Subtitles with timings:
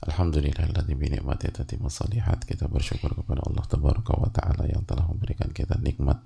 [0.00, 2.48] Alhamdulillahilladzi bi ni'mati tatimmu salihat.
[2.48, 6.16] Kita bersyukur kepada Allah Tabaraka wa taala yang telah memberikan kita nikmat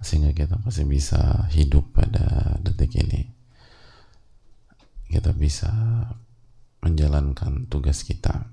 [0.00, 3.28] sehingga kita masih bisa hidup pada detik ini.
[5.12, 5.68] Kita bisa
[6.80, 8.48] menjalankan tugas kita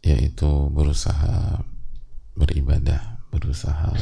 [0.00, 1.60] yaitu berusaha
[2.38, 3.92] beribadah, berusaha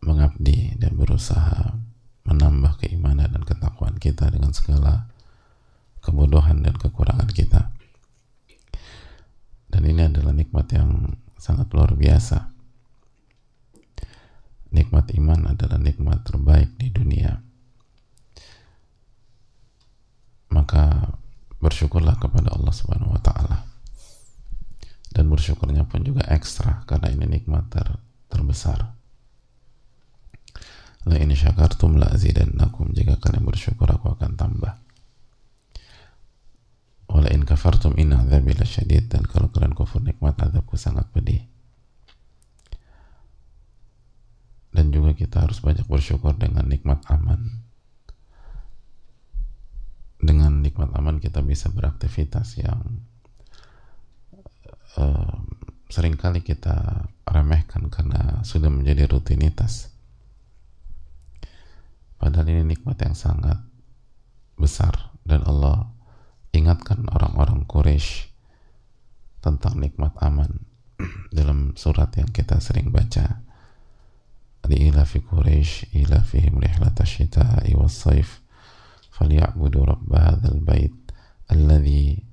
[0.00, 1.74] mengabdi dan berusaha
[2.26, 5.06] menambah keimanan dan ketakwaan kita dengan segala
[6.02, 7.70] kebodohan dan kekurangan kita.
[9.70, 12.50] Dan ini adalah nikmat yang sangat luar biasa.
[14.74, 17.38] Nikmat iman adalah nikmat terbaik di dunia.
[20.50, 21.14] Maka
[21.62, 23.62] bersyukurlah kepada Allah Subhanahu wa taala.
[25.14, 27.88] Dan bersyukurnya pun juga ekstra karena ini nikmat ter
[28.26, 28.95] terbesar
[31.06, 34.74] La in syakartum la azidannakum jika kalian bersyukur aku akan tambah.
[37.06, 41.46] Wala in kafartum inna azabi lasyadid dan kalau kalian kufur nikmat azabku sangat pedih.
[44.74, 47.62] Dan juga kita harus banyak bersyukur dengan nikmat aman.
[50.18, 52.82] Dengan nikmat aman kita bisa beraktivitas yang
[54.98, 55.38] uh,
[55.86, 59.95] sering kali kita remehkan karena sudah menjadi rutinitas
[62.16, 63.60] Padahal ini nikmat yang sangat
[64.56, 65.12] besar.
[65.26, 65.90] Dan Allah
[66.56, 68.32] ingatkan orang-orang Quraisy
[69.44, 70.64] tentang nikmat aman
[71.36, 73.44] dalam surat yang kita sering baca.
[74.66, 78.42] Di ilafi Quraisy ilafihim rihlat asyita'i was-saif
[79.14, 80.92] falyabudu rabb hadzal bait
[81.46, 82.26] alladhi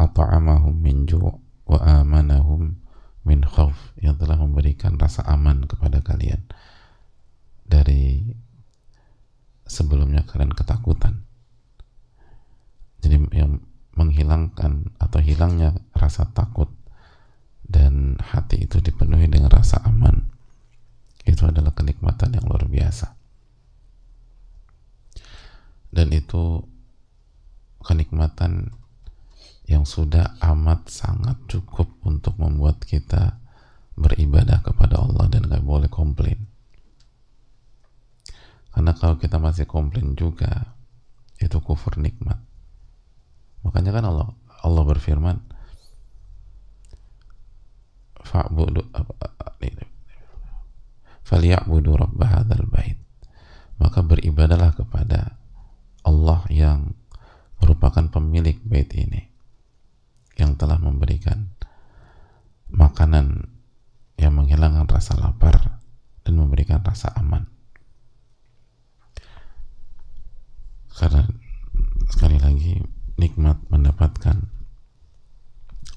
[0.00, 1.20] at'amahum min ju'
[1.68, 2.80] wa amanahum
[3.28, 6.40] min khauf yang telah memberikan rasa aman kepada kalian.
[7.68, 8.24] Dari
[9.70, 11.22] sebelumnya kalian ketakutan.
[13.00, 13.62] Jadi yang
[13.94, 16.68] menghilangkan atau hilangnya rasa takut
[17.70, 20.26] dan hati itu dipenuhi dengan rasa aman
[21.22, 23.14] itu adalah kenikmatan yang luar biasa
[25.94, 26.66] dan itu
[27.86, 28.74] kenikmatan
[29.70, 33.38] yang sudah amat sangat cukup untuk membuat kita
[33.94, 36.49] beribadah kepada Allah dan gak boleh komplain
[38.70, 40.76] karena kalau kita masih komplain juga,
[41.42, 42.38] itu kufur nikmat.
[43.66, 44.28] Makanya kan Allah
[44.60, 45.36] Allah berfirman,
[48.22, 48.84] fa'budu
[51.30, 52.98] falyabudu rabb hadzal bait.
[53.78, 55.38] Maka beribadalah kepada
[56.02, 56.98] Allah yang
[57.62, 59.30] merupakan pemilik bait ini
[60.34, 61.54] yang telah memberikan
[62.72, 63.46] makanan
[64.18, 65.80] yang menghilangkan rasa lapar
[66.26, 67.59] dan memberikan rasa aman.
[70.94, 71.26] Karena
[72.10, 72.82] sekali lagi
[73.20, 74.50] nikmat mendapatkan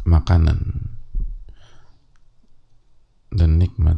[0.05, 0.59] makanan
[3.33, 3.97] dan nikmat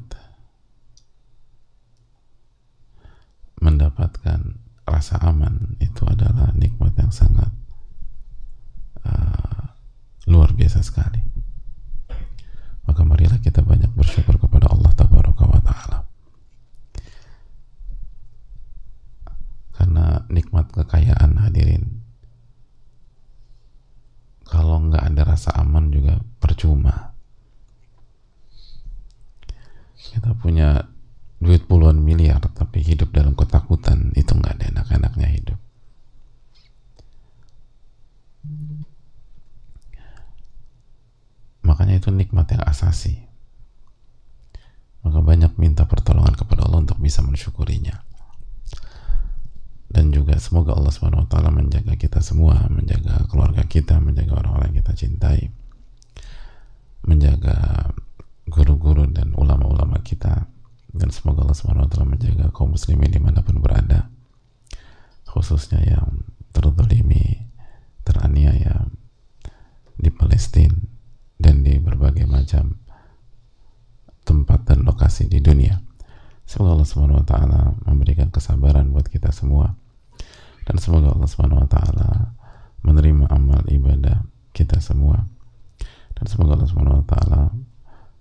[3.60, 7.50] mendapatkan rasa aman itu adalah nikmat yang sangat
[9.02, 9.74] uh,
[10.30, 11.20] luar biasa sekali.
[12.86, 15.06] Maka marilah kita banyak bersyukur kepada Allah Ta'ala
[19.76, 22.00] karena nikmat kekayaan hadirin.
[24.48, 27.12] Kalau nggak ada rasa aman juga percuma.
[30.00, 30.86] Kita punya
[31.44, 35.60] duit puluhan miliar tapi hidup dalam ketakutan itu nggak ada enak-enaknya hidup.
[41.66, 43.26] Makanya itu nikmat yang asasi.
[45.02, 48.05] Maka banyak minta pertolongan kepada Allah untuk bisa mensyukurinya
[49.96, 54.76] dan juga semoga Allah Subhanahu wa taala menjaga kita semua, menjaga keluarga kita, menjaga orang-orang
[54.76, 55.48] yang kita cintai,
[57.08, 57.88] menjaga
[58.44, 60.52] guru-guru dan ulama-ulama kita
[60.92, 64.12] dan semoga Allah Subhanahu wa taala menjaga kaum muslimin di mana pun berada
[65.32, 67.48] khususnya yang terzalimi,
[68.04, 68.92] teraniaya
[69.96, 70.76] di Palestina
[71.40, 72.84] dan di berbagai macam
[74.28, 75.80] tempat dan lokasi di dunia.
[76.44, 79.85] Semoga Allah Subhanahu wa taala memberikan kesabaran buat kita semua
[80.66, 82.10] dan semoga Allah Subhanahu wa taala
[82.82, 85.30] menerima amal ibadah kita semua.
[86.18, 87.42] Dan semoga Allah Subhanahu wa taala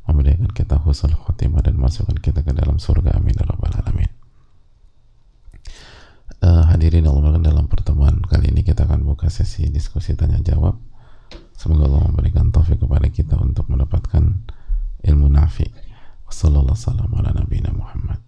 [0.04, 3.16] memberikan kita husnul khotimah dan masukkan kita ke dalam surga.
[3.16, 4.12] Amin ya rabbal alamin.
[6.44, 10.76] Uh, hadirin Allah dalam pertemuan kali ini kita akan buka sesi diskusi tanya jawab.
[11.56, 14.44] Semoga Allah memberikan taufik kepada kita untuk mendapatkan
[15.00, 15.64] ilmu nafi.
[16.28, 18.23] Wassalamualaikum warahmatullahi wabarakatuh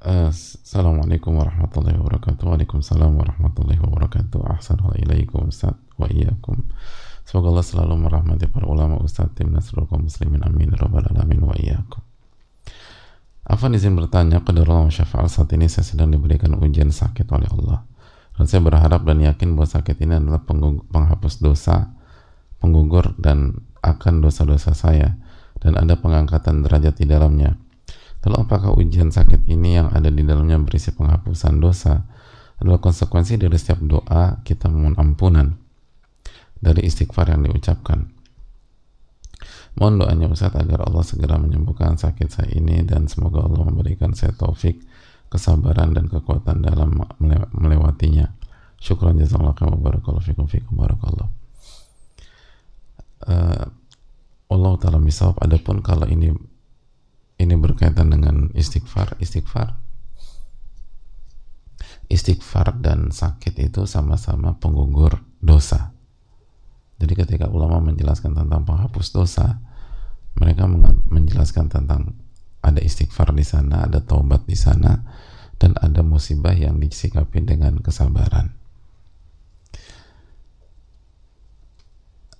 [0.00, 2.48] Assalamualaikum warahmatullahi wabarakatuh.
[2.48, 4.48] Waalaikumsalam warahmatullahi wabarakatuh.
[4.48, 6.56] Ahsanulilaikum Ustaz wa iyyakum.
[7.28, 10.40] Semoga Allah selalu merahmati para ulama Ustaz tim seluruh kaum muslimin.
[10.40, 12.00] Amin rabbal alamin wa iyyakum.
[13.44, 17.84] Afan izin bertanya kepada Allah syafa'al saat ini saya sedang diberikan ujian sakit oleh Allah.
[18.40, 20.40] Dan saya berharap dan yakin bahwa sakit ini adalah
[20.88, 21.92] penghapus dosa
[22.56, 25.20] penggugur dan akan dosa-dosa saya.
[25.60, 27.60] Dan ada pengangkatan derajat di dalamnya
[28.26, 32.04] Lalu apakah ujian sakit ini yang ada di dalamnya berisi penghapusan dosa
[32.60, 35.56] adalah konsekuensi dari setiap doa kita memohon ampunan
[36.60, 38.12] dari istighfar yang diucapkan.
[39.80, 44.36] Mohon doanya Ustaz agar Allah segera menyembuhkan sakit saya ini dan semoga Allah memberikan saya
[44.36, 44.84] taufik,
[45.32, 47.00] kesabaran dan kekuatan dalam
[47.56, 48.36] melewatinya.
[48.80, 51.28] Syukran jazakallahu khairan barakallahu fikum fikum barakallah.
[53.24, 53.64] Uh,
[54.50, 56.32] Allah taala misal adapun kalau ini
[57.40, 59.16] ini berkaitan dengan istighfar.
[59.16, 59.80] Istighfar.
[62.12, 65.96] Istighfar dan sakit itu sama-sama penggugur dosa.
[67.00, 69.56] Jadi ketika ulama menjelaskan tentang penghapus dosa
[70.36, 70.68] mereka
[71.08, 72.14] menjelaskan tentang
[72.60, 75.00] ada istighfar di sana ada taubat di sana
[75.56, 78.52] dan ada musibah yang disikapi dengan kesabaran.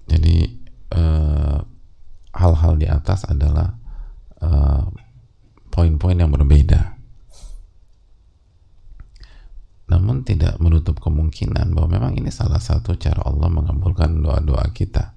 [0.08, 0.36] Jadi
[0.92, 1.58] eh,
[2.36, 3.79] hal-hal eh, di atas adalah
[4.40, 4.82] Eh,
[5.68, 6.96] poin-poin uh, yang berbeda.
[9.92, 15.12] Namun tidak menutup kemungkinan bahwa memang ini salah satu cara Allah mengabulkan doa-doa kita.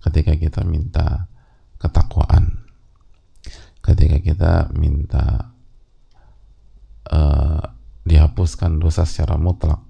[0.00, 1.28] Ketika kita minta
[1.76, 2.64] ketakwaan,
[3.84, 5.52] ketika kita minta
[7.12, 7.60] uh,
[8.06, 9.82] dihapuskan dosa secara mutlak,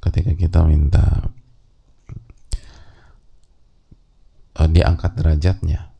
[0.00, 1.28] ketika kita minta
[4.56, 5.92] uh, diangkat derajatnya,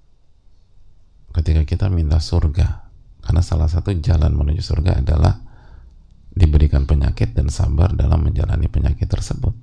[1.39, 2.91] ketika kita minta surga.
[3.23, 5.39] Karena salah satu jalan menuju surga adalah
[6.35, 9.55] diberikan penyakit dan sabar dalam menjalani penyakit tersebut.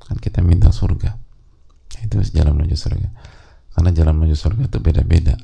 [0.00, 1.12] Kan kita minta surga.
[2.00, 3.08] Itu jalan menuju surga.
[3.76, 5.36] Karena jalan menuju surga itu beda-beda.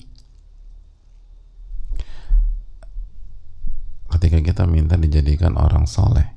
[4.15, 6.33] Ketika kita minta dijadikan orang soleh.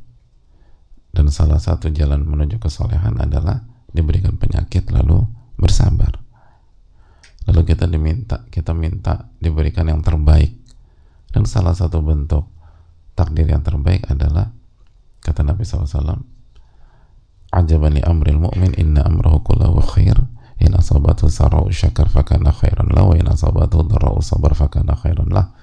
[1.13, 5.25] Dan salah satu jalan menuju kesolehan adalah diberikan penyakit lalu
[5.57, 6.26] bersabar
[7.47, 10.53] lalu kita diminta kita minta diberikan yang terbaik.
[11.31, 12.47] Dan salah satu bentuk
[13.15, 14.51] takdir yang terbaik adalah
[15.19, 16.23] kata Nabi SAW
[17.51, 20.17] ajaban li amril mu'min inna amrahu kullahu khair.
[20.57, 25.53] In asabatu sarau syakar fakana khairan lah wa in asabatu darau sabar fakana khairan lah.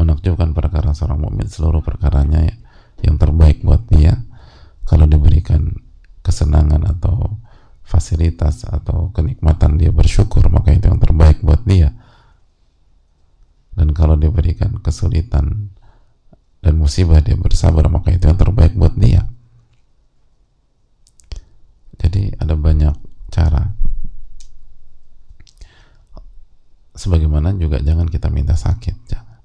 [0.00, 2.48] Menakjubkan perkara seorang mukmin seluruh perkaranya
[3.04, 4.24] yang terbaik buat dia.
[4.88, 5.76] Kalau diberikan
[6.24, 7.36] kesenangan atau
[7.86, 11.94] fasilitas atau kenikmatan dia bersyukur maka itu yang terbaik buat dia
[13.78, 15.74] dan kalau diberikan kesulitan
[16.62, 19.26] dan musibah dia bersabar maka itu yang terbaik buat dia.
[21.98, 22.94] Jadi ada banyak
[23.34, 23.74] cara.
[26.94, 29.38] Sebagaimana juga jangan kita minta sakit jangan.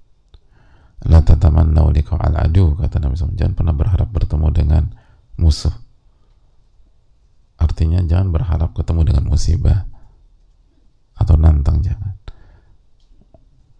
[1.09, 4.83] La tatamannau al adu kata Nabi SAW jangan pernah berharap bertemu dengan
[5.41, 5.73] musuh.
[7.57, 9.89] Artinya jangan berharap ketemu dengan musibah
[11.17, 12.20] atau nantang jangan.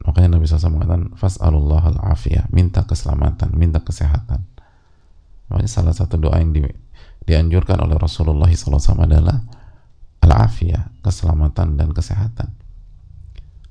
[0.02, 4.42] Makanya Nabi SAW mengatakan fas'alullah al-afiyah, minta keselamatan, minta kesehatan.
[5.54, 6.66] Makanya salah satu doa yang di,
[7.28, 9.46] dianjurkan oleh Rasulullah SAW adalah
[10.26, 12.50] al-afiyah, keselamatan dan kesehatan.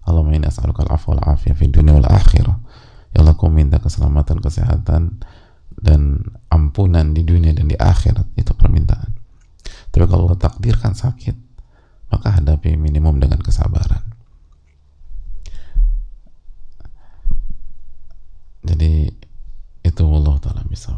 [0.07, 2.57] Allahumma inni as'aluka al-afwa wal-afiyah fi dunia wal akhirah.
[3.11, 5.19] Ya Allah, ku minta keselamatan, kesehatan
[5.75, 8.39] dan ampunan di dunia dan di akhirat.
[8.39, 9.19] Itu permintaan.
[9.91, 11.35] Tapi kalau Allah takdirkan sakit,
[12.11, 14.10] maka hadapi minimum dengan kesabaran.
[18.61, 19.09] Jadi
[19.81, 20.93] itu Allah taala bisa.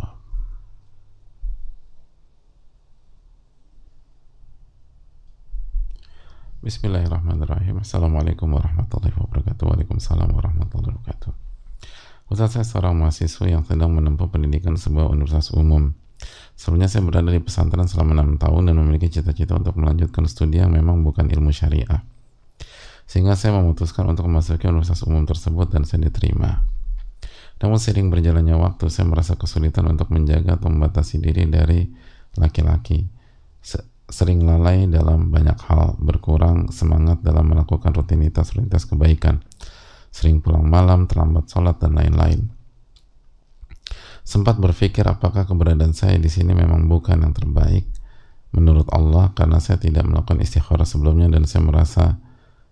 [6.63, 7.83] Bismillahirrahmanirrahim.
[7.83, 9.63] Assalamualaikum warahmatullahi wabarakatuh.
[9.67, 11.33] Waalaikumsalam warahmatullahi wabarakatuh.
[12.31, 15.95] Ustaz saya seorang mahasiswa yang sedang menempuh pendidikan sebuah universitas umum
[16.55, 20.71] Sebelumnya saya berada di pesantren selama enam tahun dan memiliki cita-cita untuk melanjutkan studi yang
[20.71, 22.07] memang bukan ilmu syariah.
[23.03, 26.65] sehingga saya memutuskan untuk memasuki universitas umum tersebut dan saya diterima
[27.63, 31.87] namun sering berjalannya waktu saya merasa kesulitan untuk menjaga atau membatasi diri dari
[32.35, 33.07] laki-laki.
[34.13, 39.47] Sering lalai dalam banyak hal berkurang semangat dalam melakukan rutinitas-rutinitas kebaikan.
[40.11, 42.51] Sering pulang malam, terlambat sholat dan lain-lain.
[44.27, 47.87] Sempat berpikir apakah keberadaan saya di sini memang bukan yang terbaik
[48.53, 52.21] menurut Allah karena saya tidak melakukan istikharah sebelumnya dan saya merasa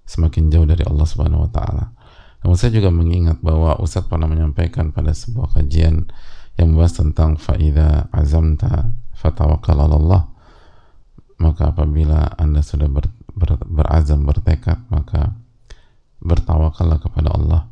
[0.04, 1.84] semakin jauh dari Allah Subhanahu wa taala.
[2.40, 6.08] Namun saya juga mengingat bahwa Ustadz pernah menyampaikan pada sebuah kajian
[6.56, 10.28] yang membahas tentang faida azamta fatawakal Allah
[11.40, 15.32] maka apabila anda sudah ber, ber, berazam bertekad maka
[16.20, 17.62] bertawakallah kepada Allah.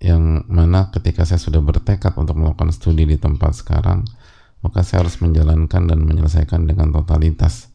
[0.00, 4.04] Yang mana ketika saya sudah bertekad untuk melakukan studi di tempat sekarang
[4.64, 7.68] maka saya harus menjalankan dan menyelesaikan dengan totalitas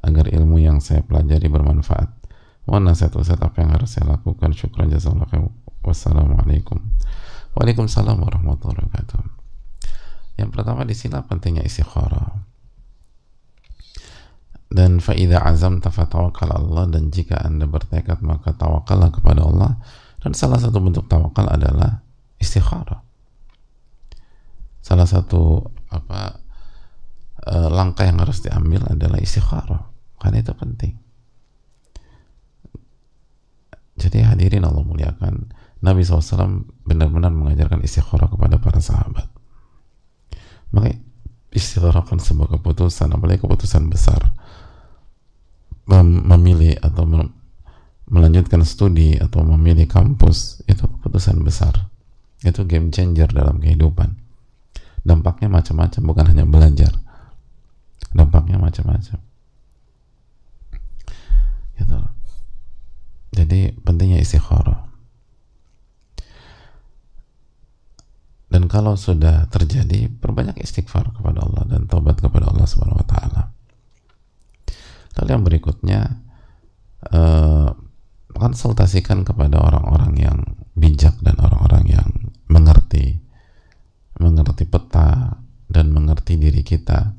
[0.00, 2.19] agar ilmu yang saya pelajari bermanfaat
[2.68, 4.52] Mohon nasihat Ustaz apa yang harus saya lakukan.
[4.52, 5.50] Syukran jazakallahu
[5.80, 6.76] Wassalamualaikum.
[7.56, 9.20] Waalaikumsalam warahmatullahi wabarakatuh.
[10.36, 12.36] Yang pertama di sini pentingnya istikharah.
[14.70, 19.82] Dan faida azam tafatawakal Allah dan jika anda bertekad maka tawakallah kepada Allah
[20.22, 22.06] dan salah satu bentuk tawakal adalah
[22.38, 23.02] istikharah.
[24.78, 26.38] Salah satu apa
[27.50, 29.90] uh, langkah yang harus diambil adalah istikharah
[30.22, 30.94] karena itu penting
[34.00, 35.52] jadi hadirin Allah muliakan,
[35.84, 39.28] Nabi SAW benar-benar mengajarkan istikharah kepada para sahabat.
[40.72, 40.96] Maka
[41.52, 44.32] istikharah kan sebuah keputusan, apalagi keputusan besar.
[45.84, 47.04] Mem memilih atau
[48.08, 51.76] melanjutkan studi atau memilih kampus, itu keputusan besar.
[52.40, 54.16] Itu game changer dalam kehidupan.
[55.04, 56.92] Dampaknya macam-macam, bukan hanya belajar.
[58.16, 59.20] Dampaknya macam-macam.
[64.20, 64.80] Pentingnya istikharah.
[68.50, 73.42] Dan kalau sudah terjadi, perbanyak istighfar kepada Allah dan taubat kepada Allah Subhanahu wa taala.
[75.16, 76.00] Lalu yang berikutnya
[77.14, 77.70] uh,
[78.34, 80.38] konsultasikan kepada orang-orang yang
[80.74, 82.08] bijak dan orang-orang yang
[82.50, 83.22] mengerti
[84.18, 87.14] mengerti peta dan mengerti diri kita.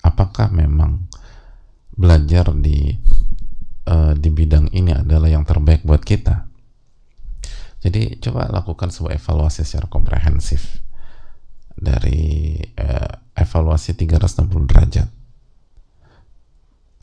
[0.00, 1.10] Apakah memang
[1.92, 2.96] belajar di
[3.90, 6.46] uh, di bidang ini adalah yang terbaik buat kita.
[7.80, 10.84] Jadi coba lakukan sebuah evaluasi secara komprehensif
[11.74, 15.08] dari uh, evaluasi 360 derajat.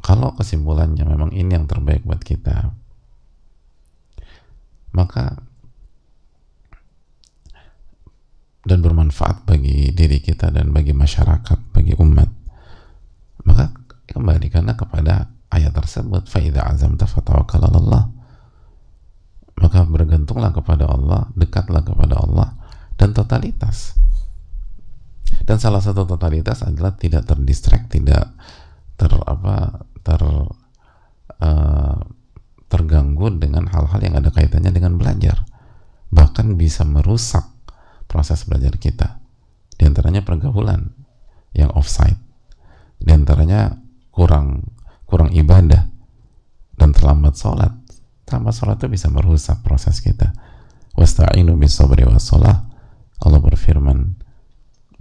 [0.06, 2.72] Kalau kesimpulannya memang ini yang terbaik buat kita,
[4.94, 5.42] maka
[8.68, 12.30] dan bermanfaat bagi diri kita dan bagi masyarakat, bagi umat,
[13.48, 13.74] maka
[14.06, 18.04] kembalikanlah kepada ayat tersebut faida azam Allah.
[19.58, 22.54] Maka bergantunglah kepada Allah dekatlah kepada Allah
[22.94, 23.98] dan totalitas.
[25.44, 28.38] Dan salah satu totalitas adalah tidak terdistract tidak
[28.96, 30.22] ter apa ter
[31.42, 31.98] uh,
[32.68, 35.42] terganggu dengan hal-hal yang ada kaitannya dengan belajar.
[36.14, 37.50] Bahkan bisa merusak
[38.08, 39.20] proses belajar kita.
[39.74, 40.96] Di antaranya pergaulan
[41.56, 42.18] yang offside.
[42.98, 43.78] Di antaranya
[44.14, 44.77] kurang
[45.08, 45.88] kurang ibadah
[46.76, 47.74] dan terlambat sholat.
[48.28, 50.36] Terlambat sholat itu bisa merusak proses kita.
[50.94, 52.68] Wasta'inu bisabri wassalah
[53.24, 54.20] Allah berfirman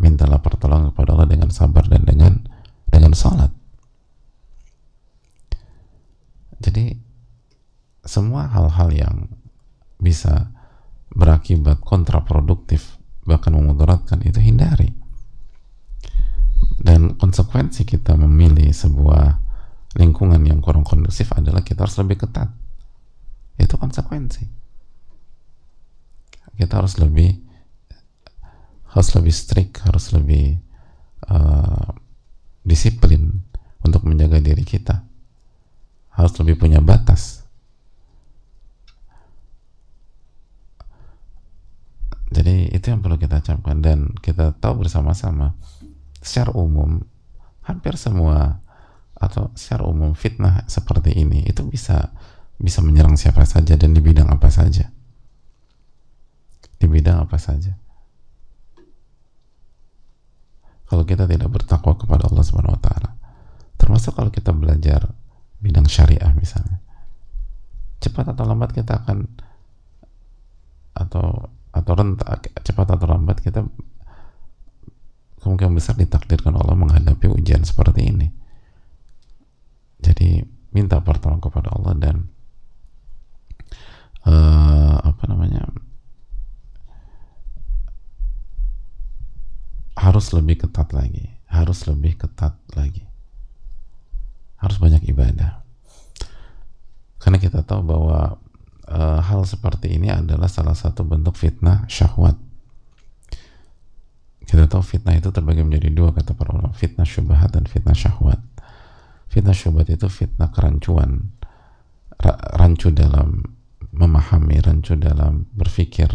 [0.00, 2.40] mintalah pertolongan kepada Allah dengan sabar dan dengan
[2.88, 3.52] dengan sholat.
[6.60, 6.96] Jadi
[8.06, 9.16] semua hal-hal yang
[10.00, 10.52] bisa
[11.12, 12.96] berakibat kontraproduktif
[13.26, 14.94] bahkan memudaratkan itu hindari.
[16.76, 19.45] Dan konsekuensi kita memilih sebuah
[19.96, 22.52] lingkungan yang kurang kondusif adalah kita harus lebih ketat.
[23.56, 24.44] Itu konsekuensi.
[26.56, 27.44] Kita harus lebih
[28.96, 30.56] harus lebih strict harus lebih
[31.28, 31.92] uh,
[32.64, 33.44] disiplin
[33.84, 35.04] untuk menjaga diri kita.
[36.12, 37.44] Harus lebih punya batas.
[42.32, 45.56] Jadi itu yang perlu kita camkan dan kita tahu bersama-sama.
[46.20, 47.00] Secara umum
[47.62, 48.65] hampir semua
[49.16, 52.12] atau secara umum fitnah seperti ini itu bisa
[52.56, 54.88] bisa menyerang siapa saja dan di bidang apa saja.
[56.76, 57.72] Di bidang apa saja.
[60.86, 63.16] Kalau kita tidak bertakwa kepada Allah Subhanahu wa taala
[63.76, 65.12] termasuk kalau kita belajar
[65.60, 66.80] bidang syariah misalnya
[68.00, 69.28] cepat atau lambat kita akan
[70.96, 73.62] atau atau renta, cepat atau lambat kita
[75.44, 78.26] kemungkinan besar ditakdirkan Allah menghadapi ujian seperti ini
[80.00, 82.16] jadi minta pertolongan kepada Allah dan
[84.28, 85.68] uh, apa namanya
[89.96, 93.06] harus lebih ketat lagi harus lebih ketat lagi.
[94.60, 95.62] Harus banyak ibadah.
[97.16, 98.38] Karena kita tahu bahwa
[98.86, 102.36] uh, hal seperti ini adalah salah satu bentuk fitnah syahwat.
[104.46, 108.38] Kita tahu fitnah itu terbagi menjadi dua kata para ulama, fitnah syubhat dan fitnah syahwat.
[109.36, 111.36] Fitnah syubhat itu fitnah kerancuan,
[112.56, 113.44] rancu dalam
[113.92, 116.08] memahami, rancu dalam berpikir,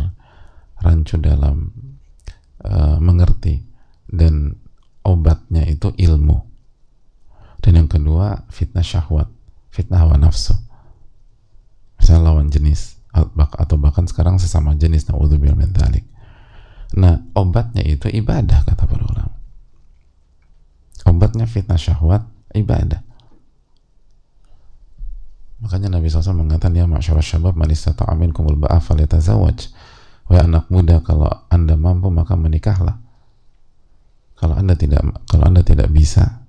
[0.81, 1.69] rancu dalam
[2.65, 3.61] uh, mengerti
[4.09, 4.57] dan
[5.05, 6.49] obatnya itu ilmu.
[7.61, 9.29] Dan yang kedua fitnah syahwat,
[9.69, 10.57] fitnah hawa nafsu.
[12.01, 12.97] Misalnya lawan jenis
[13.37, 16.09] atau bahkan sekarang sesama jenis dzalik
[16.97, 19.37] Nah, obatnya itu ibadah kata para ulama.
[21.05, 22.25] Obatnya fitnah syahwat
[22.57, 23.11] ibadah.
[25.62, 29.70] Makanya Nabi SAW mengatakan ya masyarakat syabab man istata'a minkumul ba'a falyatazawwaj.
[30.27, 32.98] Wahai anak muda kalau Anda mampu maka menikahlah.
[34.41, 36.41] Kalau Anda tidak kalau Anda tidak bisa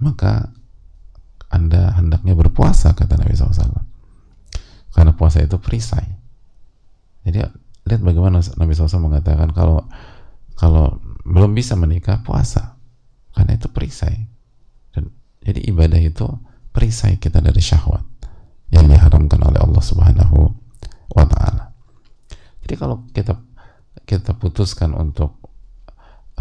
[0.00, 0.52] maka
[1.52, 3.84] Anda hendaknya berpuasa kata Nabi SAW.
[4.94, 6.06] Karena puasa itu perisai.
[7.28, 7.44] Jadi
[7.84, 9.84] lihat bagaimana Nabi SAW mengatakan kalau
[10.56, 10.96] kalau
[11.28, 12.76] belum bisa menikah puasa
[13.34, 14.28] karena itu perisai
[14.94, 15.10] dan
[15.42, 16.24] jadi ibadah itu
[16.74, 18.02] perisai kita dari syahwat
[18.74, 20.50] yang diharamkan oleh Allah Subhanahu
[21.14, 21.70] wa taala.
[22.66, 23.38] Jadi kalau kita
[24.02, 25.38] kita putuskan untuk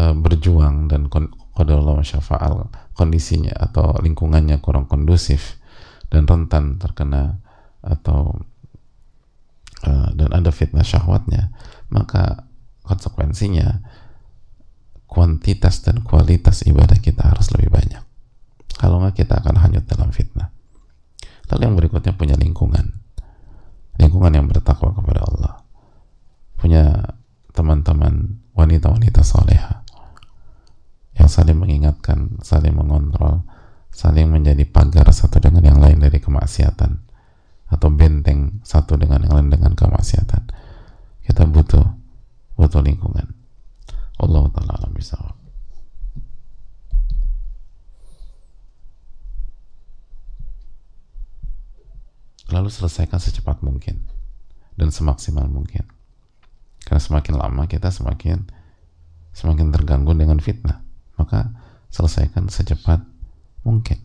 [0.01, 1.07] uh, berjuang dan
[1.53, 5.61] qadarullah syafa'al kondisinya atau lingkungannya kurang kondusif
[6.09, 7.37] dan rentan terkena
[7.85, 8.41] atau
[9.83, 11.51] Eh, dan ada fitnah syahwatnya
[11.91, 12.47] maka
[12.87, 13.83] konsekuensinya
[15.11, 17.99] kuantitas dan kualitas ibadah kita harus lebih banyak
[18.83, 20.51] kalau nggak kita akan hanyut dalam fitnah.
[21.47, 22.99] Lalu yang berikutnya punya lingkungan.
[23.95, 25.63] Lingkungan yang bertakwa kepada Allah.
[26.59, 27.15] Punya
[27.55, 29.87] teman-teman wanita-wanita soleha.
[31.15, 33.47] Yang saling mengingatkan saling mengontrol
[33.87, 37.07] saling menjadi pagar satu dengan yang lain dari kemaksiatan.
[37.71, 40.51] Atau benteng satu dengan yang lain dengan kemaksiatan.
[41.23, 41.87] Kita butuh
[42.59, 43.31] butuh lingkungan.
[44.19, 45.15] Allah taala bisa
[52.53, 53.97] lalu selesaikan secepat mungkin
[54.77, 55.89] dan semaksimal mungkin.
[56.85, 58.45] Karena semakin lama kita semakin
[59.33, 60.85] semakin terganggu dengan fitnah
[61.17, 61.49] maka
[61.89, 63.01] selesaikan secepat
[63.65, 63.97] mungkin.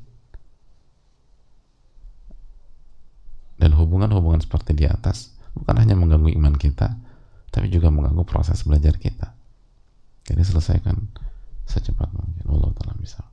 [3.59, 6.97] Dan hubungan-hubungan seperti di atas bukan hanya mengganggu iman kita
[7.53, 9.35] tapi juga mengganggu proses belajar kita.
[10.25, 10.97] Jadi selesaikan
[11.69, 12.45] secepat mungkin.
[12.49, 13.25] Allah taala bisa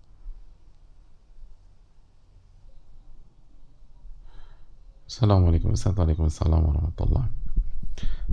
[5.05, 7.29] Assalamualaikum warahmatullahi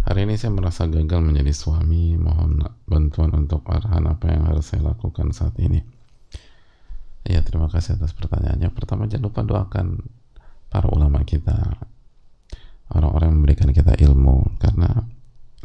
[0.09, 2.17] Hari ini saya merasa gagal menjadi suami.
[2.17, 5.85] Mohon bantuan untuk arahan apa yang harus saya lakukan saat ini.
[7.29, 8.73] Ya terima kasih atas pertanyaannya.
[8.73, 10.01] Pertama jangan lupa doakan
[10.73, 11.77] para ulama kita
[12.97, 14.57] orang-orang yang memberikan kita ilmu.
[14.57, 14.97] Karena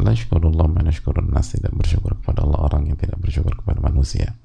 [0.04, 0.92] la syukurullah mana
[1.32, 4.36] nas tidak bersyukur kepada Allah orang yang tidak bersyukur kepada manusia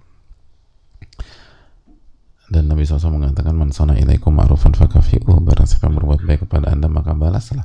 [2.53, 6.85] dan Nabi SAW mengatakan man sana ilaikum ma'rufan fakafi'uh barang siapa berbuat baik kepada anda
[6.85, 7.65] maka balaslah.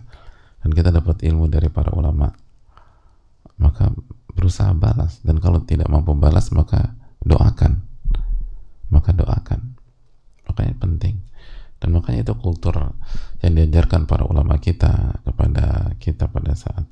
[0.64, 2.32] Dan kita dapat ilmu dari para ulama.
[3.60, 3.92] Maka
[4.32, 5.20] berusaha balas.
[5.28, 7.84] Dan kalau tidak mampu balas maka doakan.
[8.88, 9.76] Maka doakan.
[10.48, 11.20] Makanya penting.
[11.84, 12.96] Dan makanya itu kultur
[13.44, 16.88] yang diajarkan para ulama kita kepada kita pada saat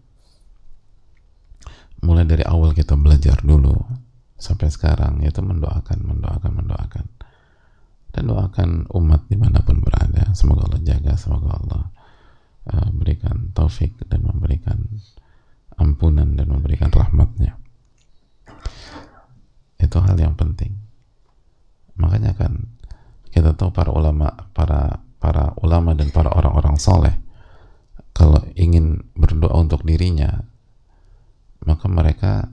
[2.05, 3.73] mulai dari awal kita belajar dulu
[4.37, 7.14] sampai sekarang itu mendoakan mendoakan mendoakan
[8.15, 10.31] dan doakan umat di mana pun berada.
[10.31, 11.83] Semoga Allah jaga semoga Allah
[12.71, 14.87] uh, berikan taufik dan memberikan
[15.75, 17.59] ampunan dan memberikan rahmatnya.
[19.75, 20.79] Itu hal yang penting.
[21.99, 22.71] Makanya kan
[23.35, 27.11] kita tahu para ulama para para ulama dan para orang-orang soleh
[28.15, 30.47] kalau ingin berdoa untuk dirinya
[31.67, 32.47] maka mereka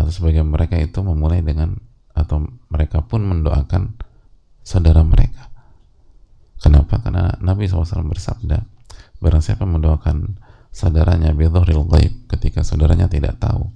[0.00, 1.76] atau sebagian mereka itu memulai dengan
[2.16, 4.00] atau mereka pun mendoakan
[4.62, 5.48] saudara mereka.
[6.60, 7.00] Kenapa?
[7.00, 8.60] karena Nabi SAW bersabda
[9.24, 10.36] barang siapa mendoakan
[10.68, 13.72] saudaranya bidhuril ghaib ketika saudaranya tidak tahu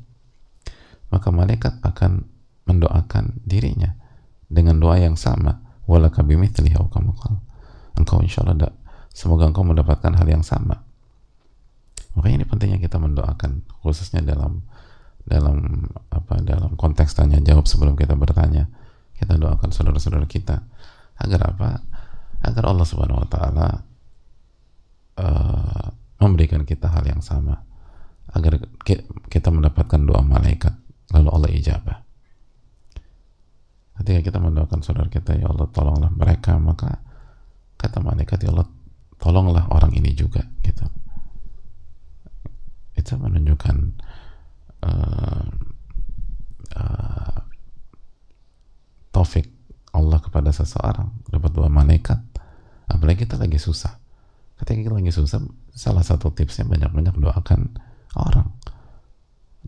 [1.08, 2.26] maka malaikat akan
[2.66, 3.94] mendoakan dirinya
[4.50, 5.62] dengan doa yang sama.
[5.84, 6.74] Walaka bimithlihi
[7.94, 8.72] engkau insya Allah
[9.12, 10.82] semoga engkau mendapatkan hal yang sama.
[12.18, 14.64] Makanya ini pentingnya kita mendoakan khususnya dalam
[15.24, 18.68] dalam apa dalam konteks tanya jawab sebelum kita bertanya
[19.14, 20.62] kita doakan saudara-saudara kita
[21.22, 21.70] agar apa?
[22.44, 23.68] Agar Allah subhanahu wa taala
[25.16, 25.86] uh,
[26.20, 27.62] memberikan kita hal yang sama.
[28.34, 28.58] Agar
[29.30, 30.74] kita mendapatkan doa malaikat
[31.14, 31.98] lalu Allah ijabah.
[33.94, 36.98] Ketika kita mendoakan saudara kita ya Allah tolonglah mereka maka
[37.78, 38.66] kata malaikat ya Allah
[39.22, 40.84] tolonglah orang ini juga gitu.
[42.98, 43.76] Itu menunjukkan
[44.82, 45.46] uh,
[49.14, 49.46] taufik
[49.94, 52.18] Allah kepada seseorang dapat dua malaikat
[52.90, 54.02] apalagi kita lagi susah.
[54.58, 55.38] Ketika kita lagi susah
[55.70, 57.78] salah satu tipsnya banyak-banyak doakan
[58.18, 58.50] orang.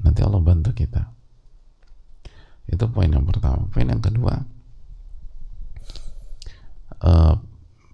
[0.03, 1.15] Nanti Allah bantu kita.
[2.67, 3.71] Itu poin yang pertama.
[3.71, 4.35] Poin yang kedua
[7.07, 7.35] uh,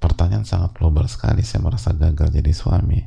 [0.01, 1.45] pertanyaan sangat global sekali.
[1.45, 3.01] Saya merasa gagal jadi suami.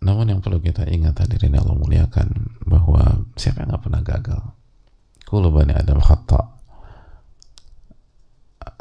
[0.00, 4.42] Namun yang perlu kita ingat hadirin Allah muliakan bahwa siapa yang gak pernah gagal
[5.30, 6.58] kulubani adam khata.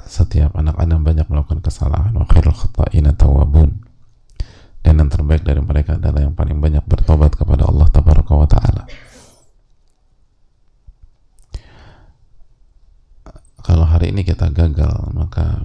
[0.10, 2.18] Setiap anak Adam banyak melakukan kesalahan.
[2.18, 3.90] Wa khairul khata'ina tawabun
[4.80, 8.84] dan yang terbaik dari mereka adalah yang paling banyak bertobat kepada Allah tabaraka wa taala.
[13.60, 15.62] Kalau hari ini kita gagal maka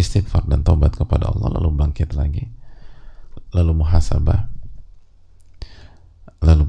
[0.00, 2.46] istighfar dan tobat kepada Allah lalu bangkit lagi.
[3.52, 4.48] Lalu muhasabah.
[6.40, 6.64] Lalu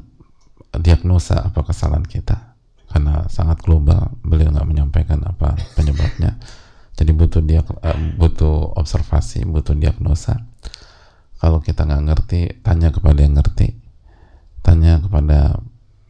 [0.80, 2.56] diagnosa apa kesalahan kita.
[2.86, 6.38] Karena sangat global beliau nggak menyampaikan apa penyebabnya.
[6.96, 10.48] Jadi butuh dia uh, butuh observasi butuh diagnosa.
[11.36, 13.76] Kalau kita nggak ngerti tanya kepada yang ngerti.
[14.64, 15.60] Tanya kepada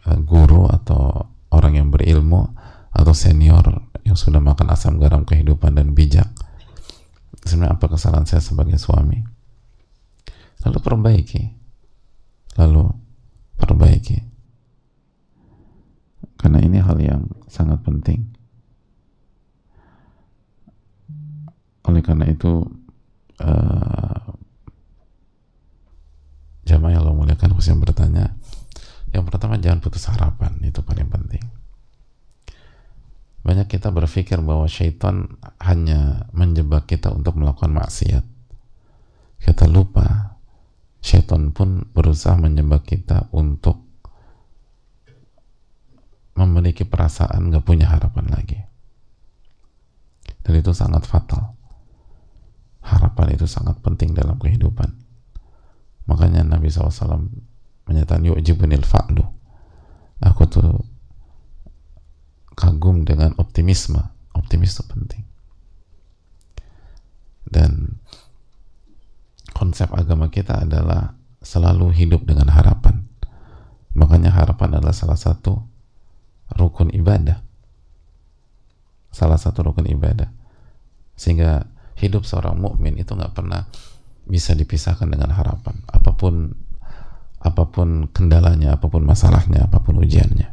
[0.06, 2.54] uh, guru atau orang yang berilmu
[2.94, 6.30] atau senior yang sudah makan asam garam kehidupan dan bijak.
[7.42, 9.22] Sebenarnya apa kesalahan saya sebagai suami?
[10.62, 11.42] Lalu perbaiki.
[12.56, 12.84] Lalu
[13.58, 14.35] perbaiki
[16.36, 18.28] karena ini hal yang sangat penting.
[21.86, 22.66] Oleh karena itu
[23.40, 24.24] uh,
[26.66, 28.34] jamaah yang Allah muliakan khususnya bertanya
[29.14, 30.60] yang pertama jangan putus harapan.
[30.60, 31.44] Itu paling penting.
[33.46, 38.26] Banyak kita berpikir bahwa syaitan hanya menjebak kita untuk melakukan maksiat.
[39.38, 40.36] Kita lupa
[40.98, 43.85] syaitan pun berusaha menjebak kita untuk
[46.36, 48.60] memiliki perasaan gak punya harapan lagi.
[50.44, 51.56] Dan itu sangat fatal.
[52.84, 54.94] Harapan itu sangat penting dalam kehidupan.
[56.06, 57.26] Makanya Nabi SAW
[57.90, 59.26] menyatakan yu'jibunil fa'lu.
[60.22, 60.86] Aku tuh
[62.54, 63.98] kagum dengan optimisme.
[64.36, 65.24] Optimis itu penting.
[67.46, 67.98] Dan
[69.50, 73.06] konsep agama kita adalah selalu hidup dengan harapan.
[73.96, 75.75] Makanya harapan adalah salah satu
[76.56, 77.44] rukun ibadah.
[79.12, 80.32] Salah satu rukun ibadah.
[81.16, 83.68] Sehingga hidup seorang mukmin itu nggak pernah
[84.26, 85.80] bisa dipisahkan dengan harapan.
[85.88, 86.52] Apa pun
[87.40, 90.52] apa pun kendalanya apa pun masalahnya apa pun ujiannya.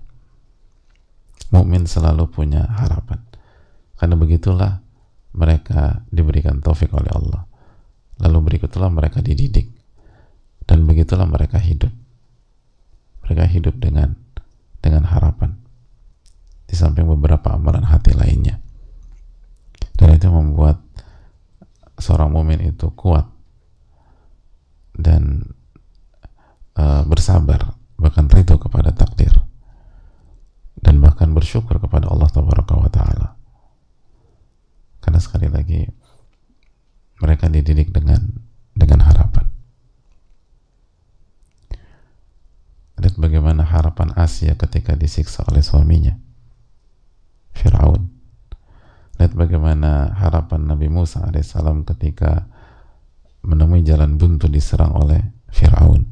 [1.51, 3.23] Mukmin selalu punya harapan.
[3.97, 4.83] Karena begitulah
[5.33, 7.47] mereka diberikan taufik oleh Allah.
[8.21, 9.69] Lalu berikutlah mereka dididik.
[10.63, 11.91] Dan begitulah mereka hidup.
[13.27, 14.15] Mereka hidup dengan
[14.79, 15.62] dengan harapan
[16.73, 18.57] di samping beberapa amalan hati lainnya.
[19.93, 20.81] Dan itu membuat
[22.01, 23.29] seorang mumin itu kuat
[24.97, 25.53] dan
[26.73, 29.37] uh, bersabar bahkan ridho kepada takdir.
[30.81, 32.33] Dan bahkan bersyukur kepada Allah
[32.89, 33.37] Taala.
[34.97, 35.85] Karena sekali lagi
[37.21, 38.41] mereka dididik dengan
[38.73, 39.45] dengan harapan.
[42.97, 46.32] Lihat bagaimana harapan Asia ketika disiksa oleh suaminya
[47.53, 48.09] Fir'aun.
[49.21, 52.49] Lihat bagaimana harapan Nabi Musa alaihissalam ketika
[53.45, 55.21] menemui jalan buntu diserang oleh
[55.53, 56.03] Fir'aun.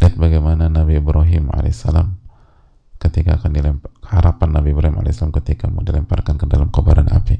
[0.00, 2.18] Lihat bagaimana Nabi Ibrahim alaihissalam
[2.98, 7.38] ketika akan dilempar harapan Nabi Ibrahim alaihissalam ketika mau dilemparkan ke dalam kobaran api.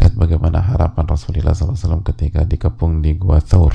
[0.00, 3.74] Lihat bagaimana harapan Rasulullah SAW ketika dikepung di Gua Thur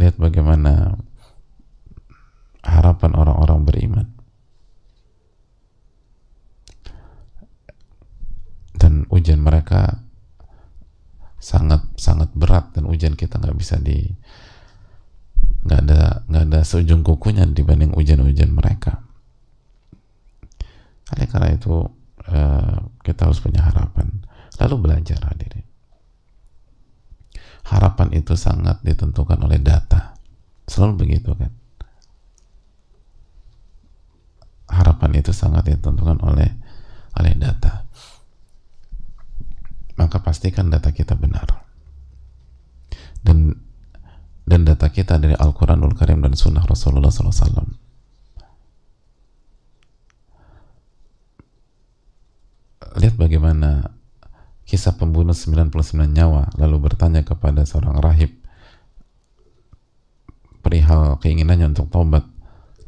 [0.00, 0.96] lihat bagaimana
[2.70, 4.06] harapan orang-orang beriman.
[8.78, 10.00] Dan ujian mereka
[11.40, 14.08] sangat sangat berat dan ujian kita nggak bisa di
[15.64, 19.04] nggak ada nggak ada seujung kukunya dibanding ujian-ujian mereka.
[21.10, 21.74] Oleh karena itu
[22.30, 24.22] uh, kita harus punya harapan.
[24.62, 25.66] Lalu belajar hadirin.
[27.68, 30.16] Harapan itu sangat ditentukan oleh data.
[30.64, 31.59] Selalu begitu kan
[35.10, 36.50] harapan itu sangat ditentukan oleh
[37.18, 37.90] oleh data.
[39.98, 41.66] Maka pastikan data kita benar.
[43.20, 43.52] Dan
[44.46, 47.78] dan data kita dari Al-Quranul Karim dan Sunnah Rasulullah SAW
[52.98, 53.94] lihat bagaimana
[54.66, 55.70] kisah pembunuh 99
[56.10, 58.34] nyawa lalu bertanya kepada seorang rahib
[60.58, 62.26] perihal keinginannya untuk tobat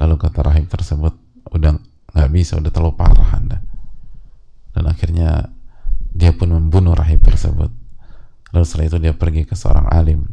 [0.02, 1.14] lalu kata rahib tersebut
[1.54, 1.78] udah
[2.12, 3.58] nggak bisa udah terlalu parah anda.
[4.72, 5.52] Dan akhirnya
[6.12, 7.72] dia pun membunuh rahib tersebut.
[8.52, 10.28] Lalu setelah itu dia pergi ke seorang alim.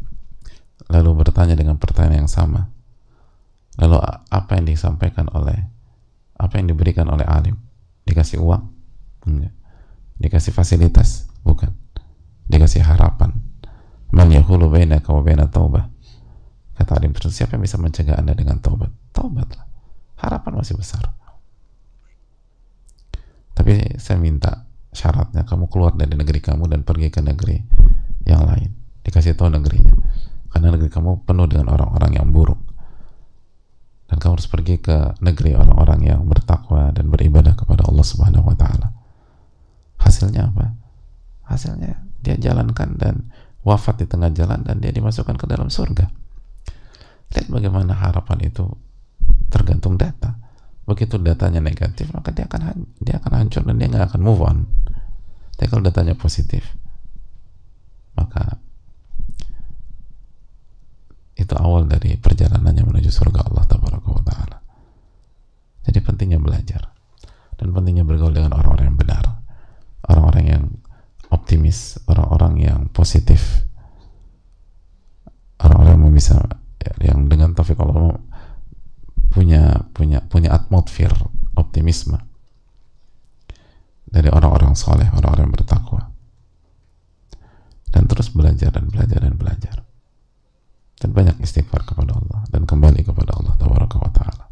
[0.92, 2.68] Lalu bertanya dengan pertanyaan yang sama.
[3.80, 3.96] Lalu
[4.28, 5.56] apa yang disampaikan oleh
[6.36, 7.56] apa yang diberikan oleh alim?
[8.04, 8.64] Dikasih uang?
[9.28, 9.56] Enggak.
[10.20, 11.32] Dikasih fasilitas?
[11.48, 11.72] Bukan.
[12.52, 13.40] Dikasih harapan.
[14.12, 15.88] Man yahulu bainaka wa baina taubah
[16.80, 18.88] kata alim tersebut siapa yang bisa mencegah anda dengan taubat?
[19.12, 19.68] Taubatlah.
[20.16, 21.12] Harapan masih besar
[23.60, 27.60] tapi saya minta syaratnya kamu keluar dari negeri kamu dan pergi ke negeri
[28.24, 28.72] yang lain.
[29.04, 30.00] Dikasih tahu negerinya.
[30.48, 32.56] Karena negeri kamu penuh dengan orang-orang yang buruk.
[34.08, 38.56] Dan kamu harus pergi ke negeri orang-orang yang bertakwa dan beribadah kepada Allah Subhanahu wa
[38.56, 38.96] taala.
[40.00, 40.80] Hasilnya apa?
[41.52, 43.28] Hasilnya dia jalankan dan
[43.68, 46.08] wafat di tengah jalan dan dia dimasukkan ke dalam surga.
[47.36, 48.72] Lihat bagaimana harapan itu
[49.52, 50.49] tergantung data
[50.90, 54.66] begitu datanya negatif maka dia akan dia akan hancur dan dia nggak akan move on.
[55.54, 56.66] Tapi kalau datanya positif
[58.18, 58.58] maka
[61.40, 64.58] itu awal dari perjalanannya menuju surga Allah Taala.
[65.90, 66.94] Jadi pentingnya belajar.
[67.58, 69.26] Dan pentingnya bergaul dengan orang-orang yang benar.
[70.06, 70.64] Orang-orang yang
[71.34, 73.66] optimis, orang-orang yang positif,
[75.58, 76.38] orang-orang yang bisa
[77.02, 78.22] yang dengan taufik Allah
[79.30, 81.14] punya punya punya atmosfer
[81.54, 82.18] optimisme
[84.10, 86.02] dari orang-orang soleh, orang-orang yang bertakwa.
[87.90, 89.76] Dan terus belajar dan belajar dan belajar.
[91.00, 94.46] Dan banyak istighfar kepada Allah dan kembali kepada Allah Taala.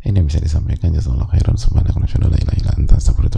[0.00, 0.96] Ini bisa disampaikan.
[0.96, 1.60] Jazakallahu khairan.
[1.60, 2.96] Subhanaka wa la ilaha illa anta.
[2.96, 3.36] Astaghfiruka